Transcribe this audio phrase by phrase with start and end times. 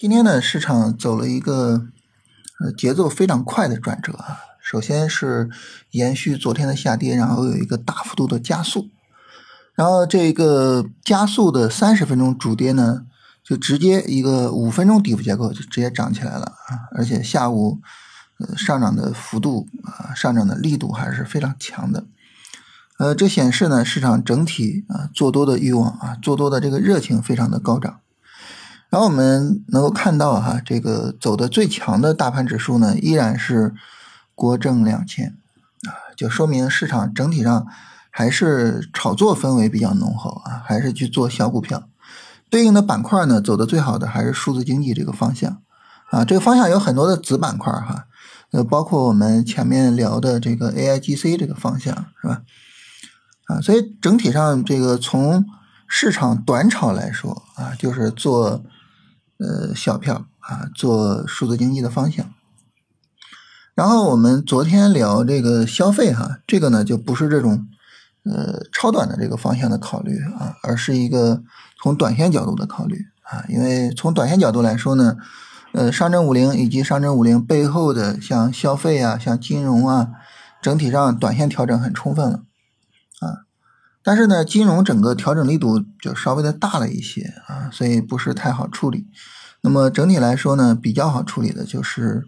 [0.00, 1.86] 今天呢，市场走了一个
[2.58, 4.38] 呃节奏非常快的转折啊。
[4.58, 5.50] 首先是
[5.90, 8.88] 延续昨天的下跌，然后有一个大幅度的加速，
[9.74, 13.04] 然后这个加速的三十分钟主跌呢，
[13.44, 16.88] 就直接一个五分钟底部结构就直接涨起来了啊！
[16.96, 17.78] 而且下午
[18.38, 22.06] 呃上涨的幅度啊，上涨的力度还是非常强的。
[22.96, 28.00] 呃，这显示呢，市场整体啊做多的欲望啊，做多的这个热情非常的高涨。
[28.90, 33.72] 然后我们能够看到哈，这个走的最强的大盘指数呢，依然是
[34.34, 35.36] 国证两千
[35.86, 37.68] 啊，就说明市场整体上
[38.10, 41.84] 还是炒作氛围比较浓厚啊，还是去做小股票。
[42.48, 45.62] 对应的板块呢，走的最好的还是数字经济这个方向
[46.10, 48.06] 啊，这个方向有很多的子板块哈，
[48.50, 52.42] 呃，包括我们前面聊的这个 AIGC 这个方向是吧？
[53.46, 55.46] 啊，所以整体上这个从
[55.86, 58.64] 市场短炒来说啊，就是做。
[59.40, 62.26] 呃，小票啊，做数字经济的方向。
[63.74, 67.66] 然后我们昨天聊这个消费哈，这个呢就不是这种
[68.24, 71.42] 呃超短的这个方向的考虑啊，而是一个
[71.82, 73.44] 从短线角度的考虑啊。
[73.48, 75.16] 因为从短线角度来说呢，
[75.72, 80.08] 呃，上证五零以及上证五零背后的像消费啊、像金融啊，
[80.60, 82.42] 整体上短线调整很充分了。
[84.02, 89.06] 但是呢，金融整个调整力度就稍微的大了一些啊，所以不是太好处理。
[89.60, 92.26] 那么整体来说呢，比较好处理的就是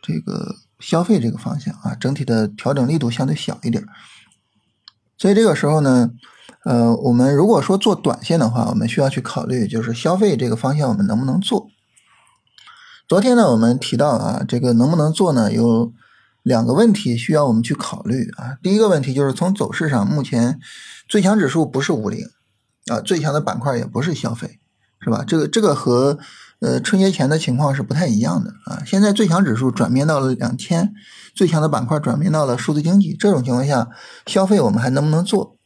[0.00, 3.84] 这个消费这个方向啊，整体的调整力度相对小一点。
[5.16, 6.10] 所以这个时候呢，
[6.64, 11.68] 呃，我们如果说做短线的话，我们需要去考虑就是消费这个方向我们能不能做。
[13.08, 15.52] 昨天呢，我们提到啊，这个能不能做呢？
[15.52, 15.92] 有
[16.48, 18.56] 两个问题需要我们去考虑啊。
[18.62, 20.58] 第一个问题就是从走势上，目前。
[21.06, 22.26] 最强指数不是五零
[22.92, 24.58] 啊，最强的板块也不是消费，
[25.00, 25.24] 是吧？
[25.26, 26.18] 这个这个和
[26.60, 28.82] 呃春节前的情况是不太一样的啊。
[28.84, 30.92] 现在最强指数转变到了两千，
[31.34, 33.88] 最强的板块转变到了数字经济，这种情况下，
[34.26, 35.56] 消费我们还能不能做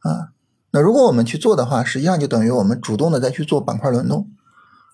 [0.00, 0.30] 啊？
[0.70, 4.30] 那如果我们去做的话，实际上就等于我们主动的再去做板块轮动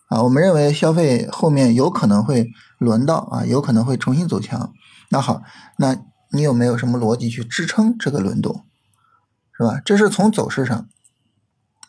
[0.09, 0.23] 啊。
[0.23, 4.73] 我们认为消费后面有可能会轮到啊，有可能会重新走强。
[5.13, 5.43] 那好，
[5.77, 5.97] 那
[6.31, 8.65] 你有没有什么逻辑去支撑这个轮动？
[9.55, 9.79] 是吧？
[9.85, 10.89] 这是从走势上，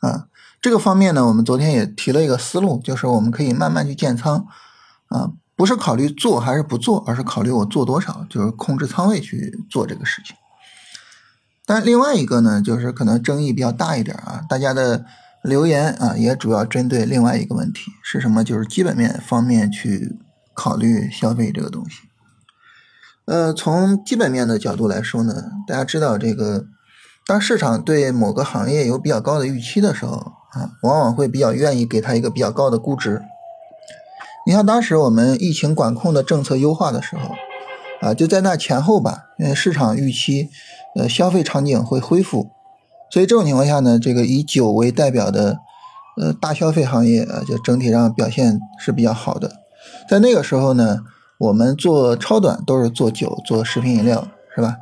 [0.02, 0.28] 啊，
[0.62, 4.46] 这个方面呢，我们昨天也提了一个思路，就是我们可以慢慢去建仓，
[5.08, 10.36] 啊，不是考虑做还是不做，而是考虑我做多少，就是控制仓位去做这个事情。
[11.66, 15.06] 但另外一个呢，就是可能争议比较大一点啊，大家的
[15.42, 18.44] 留言啊，也主要针对另外一个问题是什么？
[18.44, 20.20] 就是基本面方面去
[20.54, 22.00] 考虑消费这个东西。
[23.26, 26.66] 呃，从基本面的角度来说呢，大家知道这个。
[27.26, 33.22] 当市场对某个行业有比较高的预期的时候，啊，往往会比较愿意给它一个比较高的估值。
[34.46, 37.34] 你看当时我们疫情管控的政策优化的时候，
[38.06, 40.50] 啊，就在那前后吧，因为市场预期，
[40.98, 42.52] 呃，消费场景会恢复，
[43.10, 45.60] 所以这种情况下呢，这个以酒为代表的，
[46.18, 49.50] 呃，大消费行业啊，就整体上表现是比较好的。
[50.10, 51.00] 在那个时候呢，
[51.44, 54.78] 我们做超短都是做酒、做食品饮料，是吧？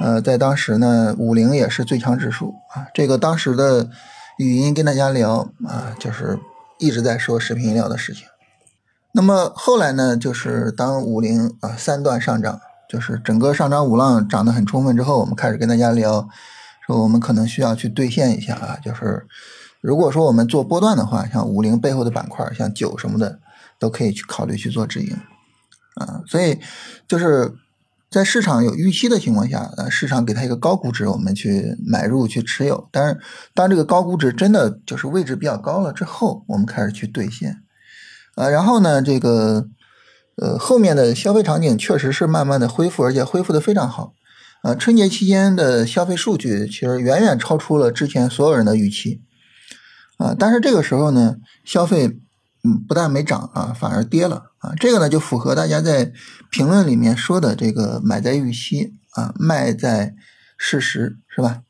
[0.00, 2.86] 呃，在当时呢，五零也是最强指数啊。
[2.94, 3.90] 这个当时的
[4.38, 6.38] 语音跟大家聊啊，就是
[6.78, 8.24] 一直在说食品饮料的事情。
[9.12, 16.26] 那么后来呢，就是当五零啊三段上涨，就是整个上涨五浪涨得很充分之后，我们开始跟大家聊，
[16.86, 19.26] 说我们可能需要去兑现一下啊，就是
[19.82, 23.38] 如果说我们做波段的话，像五零背后的板块，像酒什么的，
[23.78, 25.14] 都可以去考虑去做止盈
[25.94, 26.22] 啊。
[26.26, 26.58] 所以
[27.06, 27.54] 就是。
[28.12, 32.86] 在市场有预期的情况下，呃，市场给它一个高估值，我们去买入去持有。
[32.92, 33.18] 但是，
[33.54, 37.62] 当这个高估值真的就是位置比较高了之后，我们开始去兑现。
[38.34, 39.66] 呃，然后呢，这个
[40.36, 44.12] 呃后面的消费场景确实是慢慢的恢复，而且恢复的非常好。
[44.62, 49.22] 呃，春节期间的消费数据其实远远超出了之前所有人的预期。
[50.18, 52.18] 啊，但是这个时候呢，消费。
[52.64, 54.72] 嗯，不但没涨啊，反而跌了啊！
[54.78, 56.12] 这个呢，就符合大家在
[56.48, 60.14] 评论里面说的这个买在预期啊，卖在
[60.56, 61.62] 事实，是吧？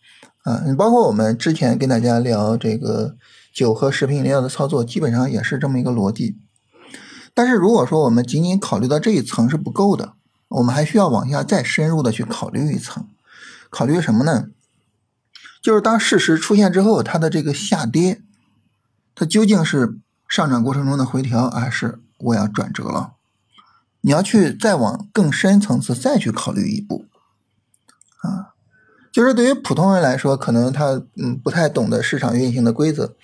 [0.43, 3.17] 啊，你包括我们之前跟大家聊这个
[3.55, 6.37] 酒和食品饮料的操作，基本上也是这么一个逻辑。
[7.33, 10.13] 但是如果说我们仅仅考虑到这一层是不够的，
[10.49, 13.09] 我们还需要往下再深入的去考虑一层，
[13.71, 14.49] 考虑什么呢？
[15.63, 18.21] 就是当事实出现之后，它的这个下跌，
[19.15, 19.97] 它究竟是？
[20.33, 23.13] 上涨过程中的回调，还是我要转折了？
[24.01, 27.05] 你要去再往更深层次再去考虑一步
[28.23, 28.55] 啊！
[29.13, 33.15] 就是对于普通人来说，可能他嗯不太懂得市场运行的规则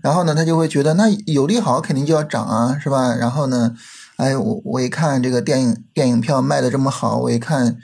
[0.00, 3.14] 然后呢，他就会觉得那有利好肯定就要涨啊，是吧？
[3.14, 3.76] 然后呢，
[4.16, 7.76] 哎，我我一看这个电影电影票卖的这么好，我一看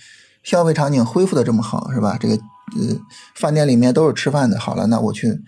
[0.42, 2.16] 消费场景恢复的这么好，是吧？
[2.18, 2.98] 这个呃
[3.34, 5.42] 饭店里面都是吃饭的，好了，那我去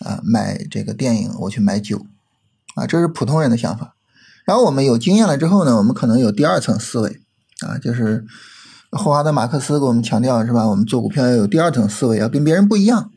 [0.00, 2.04] 啊买这个电影，我去买酒
[2.74, 3.94] 啊，这是普通人的想法。
[4.44, 7.20] 然后我们有经验了之后呢，我们可能有第二层思维
[7.66, 8.24] 啊，就是
[8.90, 10.66] 霍华德马克思给我们强调是吧？
[10.68, 13.10] 我们做股票要有第二层思维，要跟别人不一样。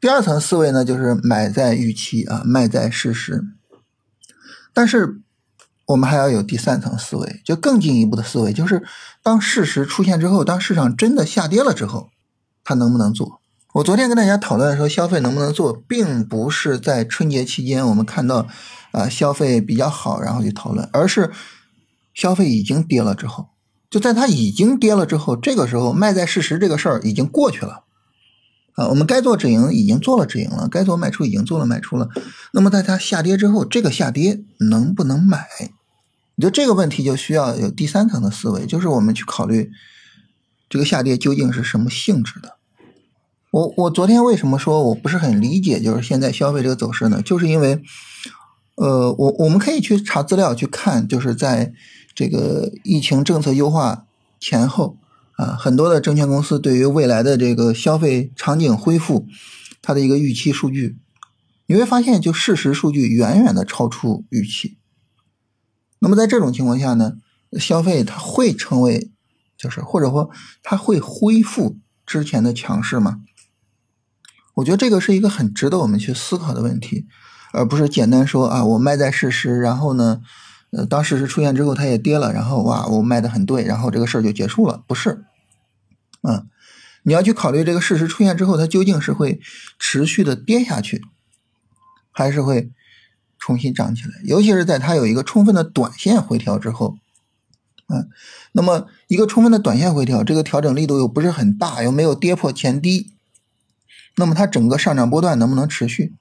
[0.00, 3.44] 第二层思维呢，就是买在预期啊，卖在事实。
[4.74, 5.20] 但是
[5.86, 8.82] 我们还要有第三层思维，就更进一步的思维，就是
[9.22, 12.08] 当事实出现之后，当市场真的下跌了之后，
[12.64, 13.41] 它能不能做？
[13.72, 18.46] 我昨天跟大家讨论说，消费能不能做，并不是在春节期间我们看到
[18.90, 21.30] 啊消费比较好，然后去讨论，而是
[22.12, 23.48] 消费已经跌了之后，
[23.88, 27.84] 就在它已经跌了之后，这个时候卖在事实这个事儿已经过去了。
[28.74, 32.10] 啊，我们该做止盈已经做了止盈了，该做卖出已经做了卖出了。
[32.52, 35.46] 那么在它下跌之后，这个下跌能不能买？
[36.34, 39.70] 你就这个问题就需要有第三层的思维，就是我们去考虑
[40.68, 42.56] 这个下跌究竟是什么性质的。
[43.52, 47.20] 我我昨天为什么说我不是很理解，就是现在消费这个走势呢？
[47.20, 47.82] 就是因为，
[48.76, 51.74] 呃，我我们可以去查资料去看，就是在
[52.14, 54.06] 这个疫情政策优化
[54.40, 54.96] 前后。
[55.36, 59.26] 啊，很多的证券公司对于未来的这个消费场景恢复，
[59.80, 60.98] 它的一个预期数据，
[61.66, 64.76] 你会发现，就事实数据远远的超出预期。
[65.98, 67.14] 那么在这种情况下呢，
[67.58, 69.10] 消费它会成为，
[69.56, 70.30] 就是或者说
[70.62, 73.20] 它会恢复之前的强势吗？
[74.54, 77.06] 我觉得这个是一个很值得我们去思考的问题，
[77.52, 80.20] 而不是简单说啊，我卖在事实，然后呢？
[80.74, 85.22] 呃，当事实出现之后，它也跌了，然后哇，我卖的很对，然后这个事儿就结束了，不是？
[86.22, 86.48] 嗯，
[87.02, 89.38] 你要去考虑这个事实出现之后，它究竟是会
[89.78, 91.02] 持续的跌下去，
[92.10, 92.70] 还是会
[93.38, 94.12] 重新涨起来？
[94.24, 96.96] 尤其是在它有一个充分的短线回调之后，
[97.88, 98.08] 嗯，
[98.52, 103.12] 那么一个充分的短线回调，这个调整力度又不是很大，又没有跌破前低，
[104.16, 106.14] 那么它整个上涨波段能不能持续？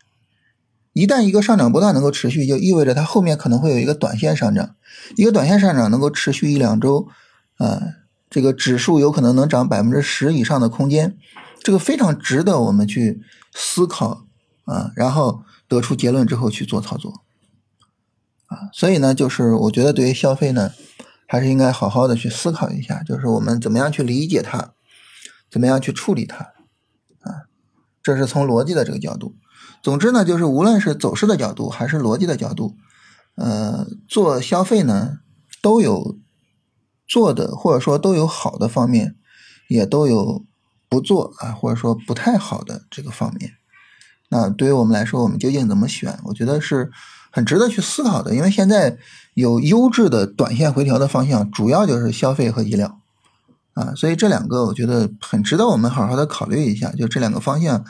[0.94, 4.76] 一旦一个上涨波段能够持续，就意味着它后面可能会有一个短线上涨，
[5.16, 7.08] 一个短线上涨能够持续一两周，
[7.58, 7.82] 啊，
[8.30, 11.18] 这个指数有可能能涨百分之十以上的空间，
[11.64, 13.22] 这个非常值得我们去
[13.54, 14.26] 思考
[14.66, 17.22] 啊，然后得出结论之后去做操作，
[18.48, 20.74] 啊，所以呢，就是我觉得对于消费呢，
[21.26, 24.74] 还是应该好好的去思考一下，就是我们怎么样去理解它，
[25.50, 26.50] 怎么样去处理它，
[28.04, 29.36] 这是从逻辑的这个角度。
[29.84, 32.76] 总之呢，就是无论是走势的角度还是逻辑的角度，
[33.36, 35.20] 呃，做消费呢
[35.62, 36.18] 都有
[37.08, 39.16] 做的或者说都有好的方面，
[39.68, 40.46] 也都有
[40.88, 43.54] 不做啊或者说不太好的这个方面。
[44.30, 46.18] 那对于我们来说，我们究竟怎么选？
[46.26, 46.90] 我觉得是
[47.32, 48.34] 很值得去思考的。
[48.34, 48.98] 因为现在
[49.34, 53.01] 有优质的短线回调的方向，主要就是消费和医疗
[53.74, 56.92] 啊，所以这两个我觉得很值得我们好好的考虑一下。
[56.92, 57.86] 就这两个方向。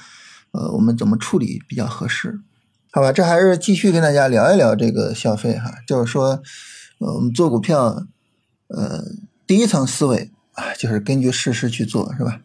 [0.54, 2.42] 呃，我们怎么处理比较合适？
[2.92, 6.42] 好吧，这还是继续跟大家聊一聊这个消费哈，就是说，
[7.00, 8.06] 呃，我们做股票，
[8.68, 9.02] 呃，
[9.48, 12.42] 第一层思维啊，就是根据事实去做，是吧？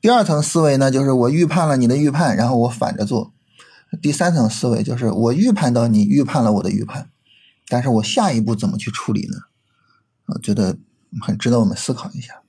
[0.00, 3.32] 第二层思维呢，就是我预判了你的预判，然后我反着做。
[4.00, 7.10] 第三层思维就是我预判到你预判了我的预判，
[7.66, 9.36] 但是我下一步怎么去处理呢？
[10.26, 10.76] 我觉得
[11.20, 12.42] 很值得我们思考一下。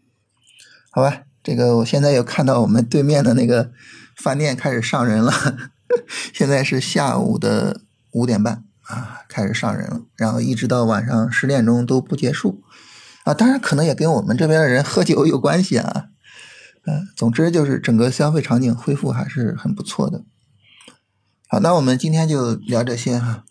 [0.91, 3.71] 好吧，这个我现在又看到我们对面的那个。
[4.17, 5.33] 饭店开始上人了，
[6.31, 7.81] 现在是下午的
[8.12, 12.62] 五点半啊，开始上人了，然后一直到晚上十点钟都不结束
[13.24, 13.33] 啊。
[13.33, 16.10] 当然，可能也跟我们这边的人喝酒有关系啊。
[16.86, 20.24] 嗯，总之就是整个消费场景恢复还是很不错的。
[21.48, 23.45] 好，那我们今天就聊这些哈。